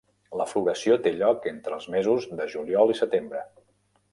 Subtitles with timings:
[0.39, 3.45] La floració té lloc entre els mesos de juliol i setembre.